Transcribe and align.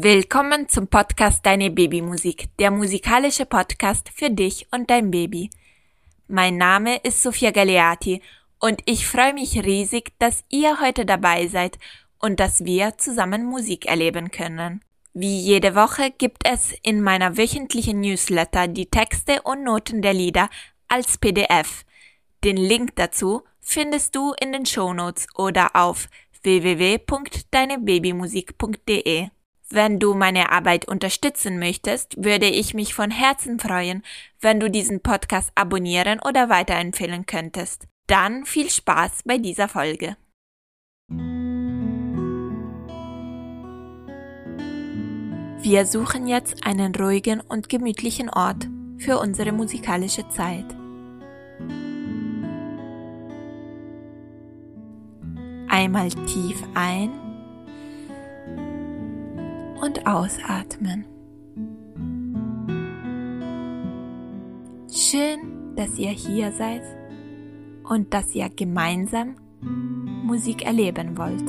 Willkommen 0.00 0.68
zum 0.68 0.86
Podcast 0.86 1.44
Deine 1.44 1.72
Babymusik, 1.72 2.56
der 2.60 2.70
musikalische 2.70 3.46
Podcast 3.46 4.10
für 4.14 4.30
dich 4.30 4.68
und 4.70 4.90
dein 4.90 5.10
Baby. 5.10 5.50
Mein 6.28 6.56
Name 6.56 6.98
ist 6.98 7.20
Sofia 7.20 7.50
Galeati 7.50 8.22
und 8.60 8.80
ich 8.84 9.08
freue 9.08 9.34
mich 9.34 9.60
riesig, 9.64 10.12
dass 10.20 10.44
ihr 10.50 10.80
heute 10.80 11.04
dabei 11.04 11.48
seid 11.48 11.80
und 12.20 12.38
dass 12.38 12.64
wir 12.64 12.96
zusammen 12.98 13.44
Musik 13.44 13.86
erleben 13.86 14.30
können. 14.30 14.84
Wie 15.14 15.40
jede 15.40 15.74
Woche 15.74 16.12
gibt 16.16 16.48
es 16.48 16.76
in 16.84 17.02
meiner 17.02 17.36
wöchentlichen 17.36 18.00
Newsletter 18.00 18.68
die 18.68 18.86
Texte 18.86 19.42
und 19.42 19.64
Noten 19.64 20.00
der 20.00 20.14
Lieder 20.14 20.48
als 20.86 21.18
PDF. 21.18 21.84
Den 22.44 22.56
Link 22.56 22.94
dazu 22.94 23.42
findest 23.60 24.14
du 24.14 24.32
in 24.40 24.52
den 24.52 24.64
Shownotes 24.64 25.26
oder 25.34 25.74
auf 25.74 26.08
www.deinebabymusik.de. 26.44 29.30
Wenn 29.70 29.98
du 29.98 30.14
meine 30.14 30.50
Arbeit 30.50 30.88
unterstützen 30.88 31.58
möchtest, 31.58 32.24
würde 32.24 32.46
ich 32.46 32.72
mich 32.72 32.94
von 32.94 33.10
Herzen 33.10 33.58
freuen, 33.58 34.02
wenn 34.40 34.60
du 34.60 34.70
diesen 34.70 35.00
Podcast 35.00 35.50
abonnieren 35.54 36.20
oder 36.26 36.48
weiterempfehlen 36.48 37.26
könntest. 37.26 37.86
Dann 38.06 38.46
viel 38.46 38.70
Spaß 38.70 39.24
bei 39.26 39.36
dieser 39.36 39.68
Folge. 39.68 40.16
Wir 45.60 45.84
suchen 45.84 46.26
jetzt 46.26 46.64
einen 46.64 46.94
ruhigen 46.94 47.42
und 47.42 47.68
gemütlichen 47.68 48.30
Ort 48.30 48.66
für 48.96 49.18
unsere 49.18 49.52
musikalische 49.52 50.26
Zeit. 50.30 50.64
Einmal 55.68 56.08
tief 56.26 56.62
ein 56.74 57.27
und 59.80 60.06
ausatmen. 60.06 61.04
Schön, 64.90 65.74
dass 65.76 65.98
ihr 65.98 66.10
hier 66.10 66.52
seid 66.52 66.82
und 67.84 68.12
dass 68.12 68.34
ihr 68.34 68.48
gemeinsam 68.48 69.36
Musik 70.24 70.64
erleben 70.64 71.16
wollt. 71.16 71.44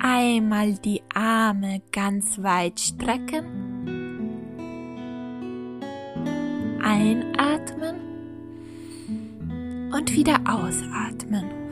Einmal 0.00 0.74
die 0.74 1.02
Arme 1.14 1.82
ganz 1.90 2.42
weit 2.42 2.78
strecken. 2.78 3.44
Einatmen 6.82 7.96
und 9.92 10.14
wieder 10.14 10.38
ausatmen. 10.46 11.63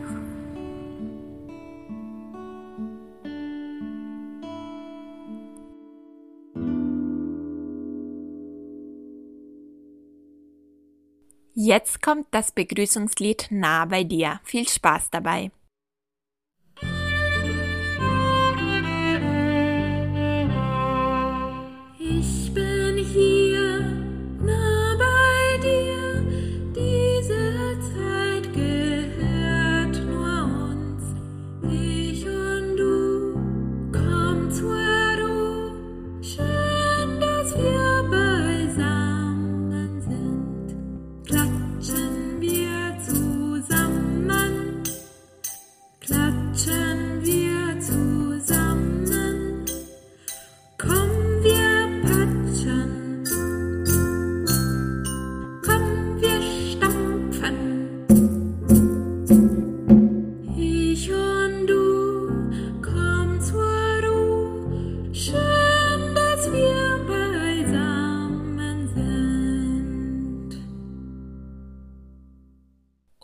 Jetzt 11.64 12.02
kommt 12.02 12.26
das 12.32 12.50
Begrüßungslied 12.50 13.46
nah 13.50 13.84
bei 13.84 14.02
dir. 14.02 14.40
Viel 14.42 14.68
Spaß 14.68 15.10
dabei. 15.10 15.52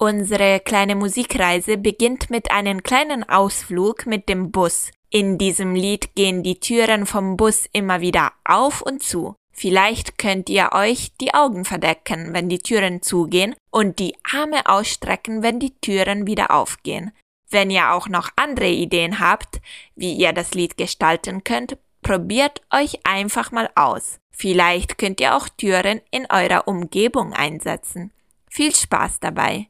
Unsere 0.08 0.60
kleine 0.60 0.96
Musikreise 0.96 1.76
beginnt 1.76 2.30
mit 2.30 2.50
einem 2.50 2.82
kleinen 2.82 3.28
Ausflug 3.28 4.06
mit 4.06 4.30
dem 4.30 4.50
Bus. 4.50 4.90
In 5.10 5.36
diesem 5.36 5.74
Lied 5.74 6.14
gehen 6.14 6.42
die 6.42 6.60
Türen 6.60 7.04
vom 7.04 7.36
Bus 7.36 7.68
immer 7.74 8.00
wieder 8.00 8.32
auf 8.42 8.80
und 8.80 9.02
zu. 9.02 9.34
Vielleicht 9.52 10.16
könnt 10.16 10.48
ihr 10.48 10.70
euch 10.72 11.12
die 11.20 11.34
Augen 11.34 11.66
verdecken, 11.66 12.32
wenn 12.32 12.48
die 12.48 12.60
Türen 12.60 13.02
zugehen 13.02 13.54
und 13.70 13.98
die 13.98 14.14
Arme 14.32 14.64
ausstrecken, 14.64 15.42
wenn 15.42 15.60
die 15.60 15.78
Türen 15.78 16.26
wieder 16.26 16.52
aufgehen. 16.52 17.12
Wenn 17.50 17.68
ihr 17.68 17.92
auch 17.92 18.08
noch 18.08 18.30
andere 18.34 18.70
Ideen 18.70 19.20
habt, 19.20 19.60
wie 19.94 20.14
ihr 20.14 20.32
das 20.32 20.54
Lied 20.54 20.78
gestalten 20.78 21.44
könnt, 21.44 21.76
probiert 22.00 22.62
euch 22.72 23.00
einfach 23.04 23.52
mal 23.52 23.68
aus. 23.74 24.20
Vielleicht 24.30 24.96
könnt 24.96 25.20
ihr 25.20 25.36
auch 25.36 25.50
Türen 25.50 26.00
in 26.10 26.26
eurer 26.30 26.66
Umgebung 26.66 27.34
einsetzen. 27.34 28.10
Viel 28.48 28.74
Spaß 28.74 29.20
dabei! 29.20 29.68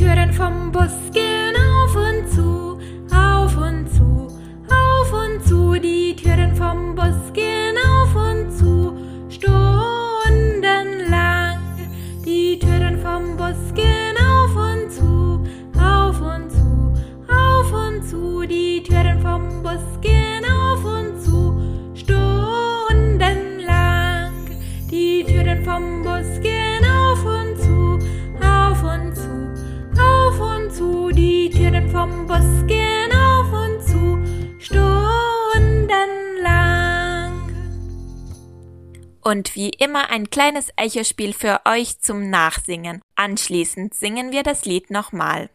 Türen 0.00 0.32
vom 0.32 0.72
Bus 0.72 0.94
gehen 1.12 1.54
auf 1.54 1.94
und 1.94 2.26
zu, 2.30 2.80
auf 3.14 3.54
und 3.58 3.86
zu, 3.92 4.28
auf 4.70 5.12
und 5.12 5.44
zu. 5.46 5.78
Die 5.78 6.16
Türen 6.16 6.56
vom 6.56 6.94
Bus 6.94 7.30
gehen 7.34 7.76
auf 7.76 8.14
und 8.14 8.50
zu, 8.50 8.96
stundenlang. 9.28 9.58
Die 12.24 12.58
Türen 12.58 12.98
vom 13.02 13.36
Bus 13.36 13.74
gehen 13.74 14.16
auf 14.16 14.56
und 14.56 14.90
zu, 14.90 15.44
auf 15.78 16.18
und 16.22 16.50
zu, 16.50 16.94
auf 17.28 17.70
und 17.70 18.02
zu. 18.02 18.46
Die 18.46 18.82
Türen 18.82 19.20
vom 19.20 19.62
Bus 19.62 19.89
vom 32.00 32.26
Bus 32.26 32.66
gehen 32.66 33.12
auf 33.12 33.52
und 33.52 33.82
zu, 33.86 34.18
stundenlang. 34.58 35.92
Und 39.20 39.54
wie 39.54 39.68
immer 39.68 40.08
ein 40.08 40.30
kleines 40.30 40.70
Echospiel 40.76 41.34
für 41.34 41.60
euch 41.66 42.00
zum 42.00 42.30
Nachsingen. 42.30 43.02
Anschließend 43.16 43.92
singen 43.92 44.32
wir 44.32 44.42
das 44.42 44.64
Lied 44.64 44.90
nochmal. 44.90 45.50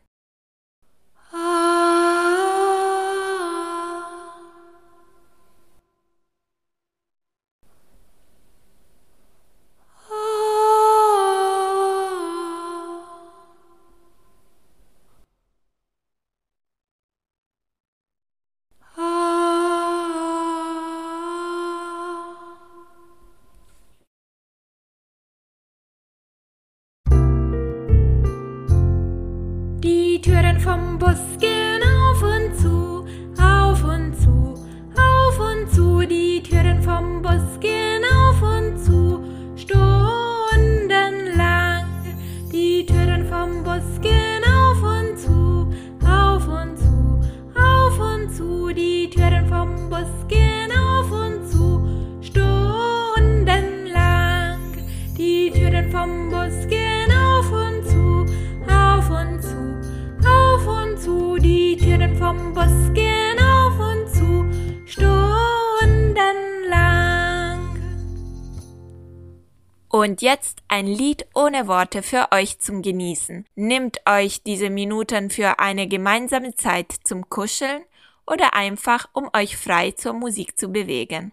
Türen 30.26 30.60
vom 30.60 30.98
Bus 30.98 31.20
gehen 31.40 31.84
auf 31.84 32.24
und 32.24 32.58
zu, 32.58 33.06
auf 33.40 33.84
und 33.84 34.16
zu, 34.20 34.56
auf 34.98 35.40
und 35.40 35.72
zu. 35.72 36.00
Die 36.00 36.42
Türen 36.42 36.82
vom 36.82 37.22
Bus 37.22 37.60
gehen 37.60 37.95
Und 69.96 70.22
jetzt 70.22 70.62
ein 70.68 70.88
Lied 70.88 71.26
ohne 71.34 71.70
Worte 71.70 72.04
für 72.04 72.28
euch 72.34 72.60
zum 72.60 72.82
Genießen. 72.82 73.46
Nimmt 73.56 74.02
euch 74.06 74.44
diese 74.44 74.70
Minuten 74.70 75.30
für 75.30 75.60
eine 75.60 75.88
gemeinsame 75.88 76.54
Zeit 76.54 76.92
zum 77.06 77.30
Kuscheln 77.30 77.82
oder 78.28 78.56
einfach, 78.56 79.08
um 79.14 79.30
euch 79.34 79.56
frei 79.56 79.92
zur 79.92 80.12
Musik 80.12 80.60
zu 80.60 80.68
bewegen. 80.68 81.32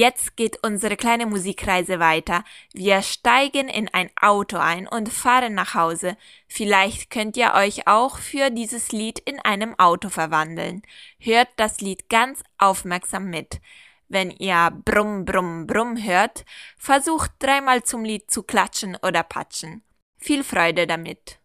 Jetzt 0.00 0.34
geht 0.34 0.64
unsere 0.64 0.96
kleine 0.96 1.26
Musikreise 1.26 2.00
weiter. 2.00 2.42
Wir 2.72 3.02
steigen 3.02 3.68
in 3.68 3.86
ein 3.88 4.08
Auto 4.18 4.56
ein 4.56 4.88
und 4.88 5.10
fahren 5.10 5.52
nach 5.52 5.74
Hause. 5.74 6.16
Vielleicht 6.48 7.10
könnt 7.10 7.36
ihr 7.36 7.52
euch 7.52 7.86
auch 7.86 8.16
für 8.16 8.48
dieses 8.48 8.92
Lied 8.92 9.18
in 9.18 9.38
einem 9.40 9.78
Auto 9.78 10.08
verwandeln. 10.08 10.80
Hört 11.18 11.48
das 11.56 11.82
Lied 11.82 12.08
ganz 12.08 12.42
aufmerksam 12.56 13.26
mit. 13.28 13.60
Wenn 14.08 14.30
ihr 14.30 14.70
Brumm, 14.86 15.26
Brumm, 15.26 15.66
Brumm 15.66 16.02
hört, 16.02 16.46
versucht 16.78 17.32
dreimal 17.38 17.82
zum 17.82 18.02
Lied 18.02 18.30
zu 18.30 18.42
klatschen 18.42 18.96
oder 19.02 19.22
patschen. 19.22 19.82
Viel 20.16 20.44
Freude 20.44 20.86
damit. 20.86 21.39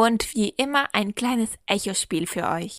Und 0.00 0.34
wie 0.34 0.48
immer 0.48 0.88
ein 0.94 1.14
kleines 1.14 1.50
Echospiel 1.66 2.26
für 2.26 2.48
euch. 2.48 2.78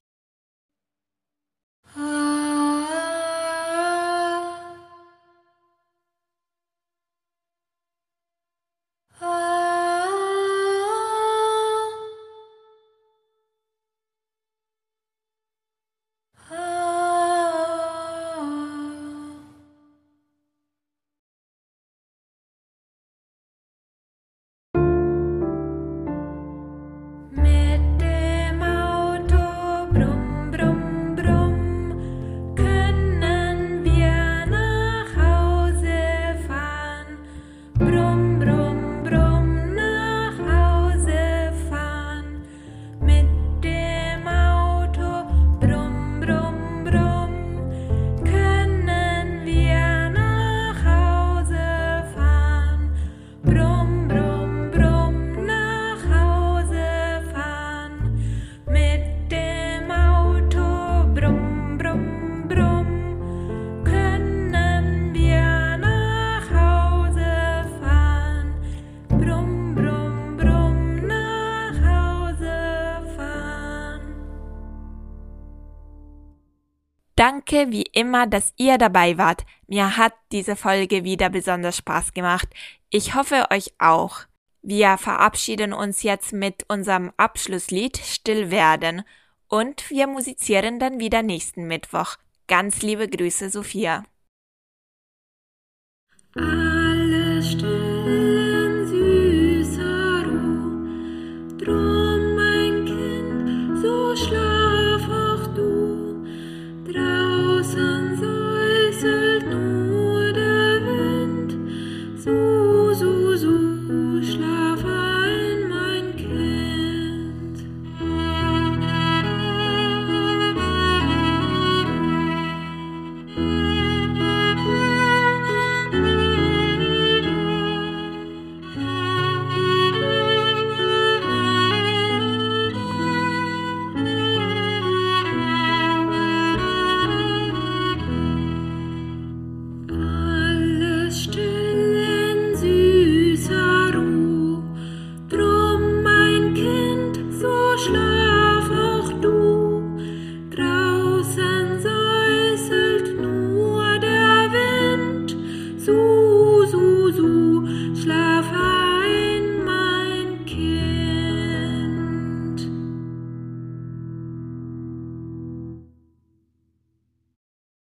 Danke 77.21 77.69
wie 77.69 77.83
immer, 77.83 78.25
dass 78.25 78.51
ihr 78.57 78.79
dabei 78.79 79.15
wart. 79.19 79.45
Mir 79.67 79.95
hat 79.95 80.13
diese 80.31 80.55
Folge 80.55 81.03
wieder 81.03 81.29
besonders 81.29 81.77
Spaß 81.77 82.15
gemacht. 82.15 82.47
Ich 82.89 83.13
hoffe 83.13 83.45
euch 83.51 83.75
auch. 83.77 84.21
Wir 84.63 84.97
verabschieden 84.97 85.71
uns 85.71 86.01
jetzt 86.01 86.33
mit 86.33 86.65
unserem 86.67 87.11
Abschlusslied 87.17 87.97
Still 87.97 88.49
werden 88.49 89.03
und 89.47 89.87
wir 89.91 90.07
musizieren 90.07 90.79
dann 90.79 90.99
wieder 90.99 91.21
nächsten 91.21 91.67
Mittwoch. 91.67 92.15
Ganz 92.47 92.81
liebe 92.81 93.07
Grüße, 93.07 93.51
Sophia. 93.51 94.03